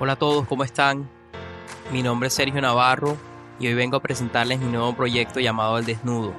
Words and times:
Hola 0.00 0.12
a 0.12 0.16
todos, 0.16 0.46
¿cómo 0.46 0.62
están? 0.62 1.10
Mi 1.90 2.04
nombre 2.04 2.28
es 2.28 2.34
Sergio 2.34 2.60
Navarro 2.60 3.16
y 3.58 3.66
hoy 3.66 3.74
vengo 3.74 3.96
a 3.96 4.00
presentarles 4.00 4.60
mi 4.60 4.70
nuevo 4.70 4.94
proyecto 4.94 5.40
llamado 5.40 5.76
El 5.76 5.86
Desnudo. 5.86 6.32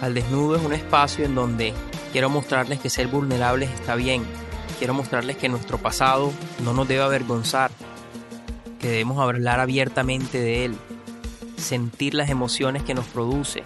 Al 0.00 0.14
Desnudo 0.14 0.54
es 0.54 0.62
un 0.62 0.74
espacio 0.74 1.24
en 1.24 1.34
donde 1.34 1.74
quiero 2.12 2.30
mostrarles 2.30 2.78
que 2.78 2.88
ser 2.88 3.08
vulnerables 3.08 3.68
está 3.70 3.96
bien. 3.96 4.22
Quiero 4.78 4.94
mostrarles 4.94 5.36
que 5.36 5.48
nuestro 5.48 5.78
pasado 5.78 6.32
no 6.62 6.72
nos 6.74 6.86
debe 6.86 7.02
avergonzar, 7.02 7.72
que 8.78 8.90
debemos 8.90 9.18
hablar 9.18 9.58
abiertamente 9.58 10.38
de 10.38 10.66
él, 10.66 10.76
sentir 11.56 12.14
las 12.14 12.30
emociones 12.30 12.84
que 12.84 12.94
nos 12.94 13.06
produce, 13.06 13.64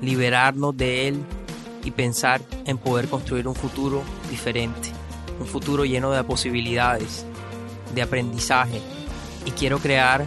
liberarnos 0.00 0.76
de 0.76 1.08
él 1.08 1.24
y 1.88 1.90
pensar 1.90 2.42
en 2.66 2.76
poder 2.76 3.08
construir 3.08 3.48
un 3.48 3.54
futuro 3.54 4.02
diferente, 4.30 4.90
un 5.40 5.46
futuro 5.46 5.86
lleno 5.86 6.10
de 6.10 6.22
posibilidades, 6.22 7.24
de 7.94 8.02
aprendizaje. 8.02 8.82
Y 9.46 9.52
quiero 9.52 9.78
crear 9.78 10.26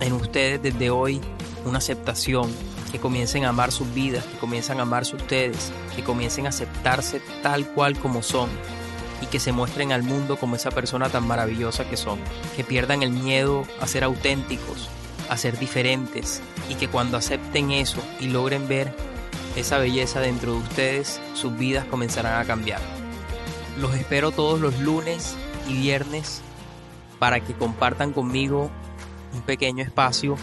en 0.00 0.12
ustedes 0.12 0.62
desde 0.62 0.90
hoy 0.90 1.20
una 1.64 1.78
aceptación, 1.78 2.50
que 2.92 3.00
comiencen 3.00 3.44
a 3.44 3.48
amar 3.48 3.72
sus 3.72 3.92
vidas, 3.94 4.24
que 4.24 4.36
comiencen 4.36 4.78
a 4.78 4.82
amarse 4.82 5.16
ustedes, 5.16 5.72
que 5.96 6.04
comiencen 6.04 6.46
a 6.46 6.50
aceptarse 6.50 7.20
tal 7.42 7.66
cual 7.66 7.98
como 7.98 8.22
son 8.22 8.48
y 9.22 9.26
que 9.26 9.40
se 9.40 9.52
muestren 9.52 9.92
al 9.92 10.02
mundo 10.02 10.36
como 10.36 10.56
esa 10.56 10.70
persona 10.70 11.08
tan 11.08 11.26
maravillosa 11.26 11.88
que 11.88 11.96
son, 11.96 12.18
que 12.54 12.64
pierdan 12.64 13.02
el 13.02 13.10
miedo 13.10 13.64
a 13.80 13.86
ser 13.86 14.04
auténticos, 14.04 14.88
a 15.28 15.36
ser 15.36 15.58
diferentes 15.58 16.42
y 16.68 16.74
que 16.74 16.88
cuando 16.88 17.16
acepten 17.16 17.72
eso 17.72 17.98
y 18.20 18.28
logren 18.28 18.68
ver 18.68 18.94
esa 19.56 19.78
belleza 19.78 20.20
dentro 20.20 20.52
de 20.52 20.58
ustedes, 20.58 21.20
sus 21.34 21.56
vidas 21.56 21.84
comenzarán 21.86 22.40
a 22.40 22.44
cambiar. 22.44 22.80
Los 23.80 23.94
espero 23.94 24.30
todos 24.30 24.60
los 24.60 24.78
lunes 24.80 25.34
y 25.68 25.74
viernes 25.74 26.42
para 27.18 27.40
que 27.40 27.54
compartan 27.54 28.12
conmigo 28.12 28.70
un 29.34 29.40
pequeño 29.42 29.82
espacio 29.82 30.36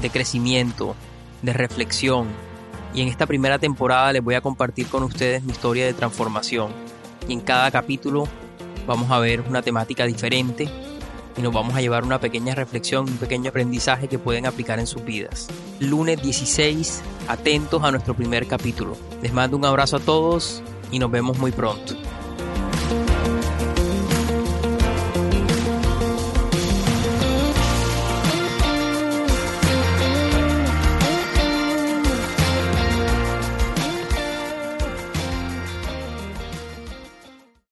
de 0.00 0.10
crecimiento, 0.10 0.96
de 1.42 1.52
reflexión. 1.52 2.28
Y 2.94 3.02
en 3.02 3.08
esta 3.08 3.26
primera 3.26 3.58
temporada 3.58 4.12
les 4.12 4.24
voy 4.24 4.34
a 4.34 4.40
compartir 4.40 4.88
con 4.88 5.02
ustedes 5.02 5.42
mi 5.42 5.52
historia 5.52 5.84
de 5.84 5.92
transformación. 5.92 6.72
Y 7.28 7.34
en 7.34 7.40
cada 7.40 7.70
capítulo 7.70 8.26
vamos 8.86 9.10
a 9.10 9.18
ver 9.18 9.42
una 9.42 9.60
temática 9.60 10.06
diferente 10.06 10.68
y 11.38 11.42
nos 11.42 11.54
vamos 11.54 11.74
a 11.76 11.80
llevar 11.80 12.04
una 12.04 12.18
pequeña 12.18 12.54
reflexión, 12.54 13.08
un 13.08 13.16
pequeño 13.16 13.50
aprendizaje 13.50 14.08
que 14.08 14.18
pueden 14.18 14.44
aplicar 14.46 14.80
en 14.80 14.86
sus 14.86 15.04
vidas. 15.04 15.48
Lunes 15.78 16.20
16, 16.20 17.00
atentos 17.28 17.82
a 17.84 17.92
nuestro 17.92 18.14
primer 18.14 18.46
capítulo. 18.46 18.96
Les 19.22 19.32
mando 19.32 19.56
un 19.56 19.64
abrazo 19.64 19.96
a 19.96 20.00
todos 20.00 20.62
y 20.90 20.98
nos 20.98 21.10
vemos 21.10 21.38
muy 21.38 21.52
pronto. 21.52 21.94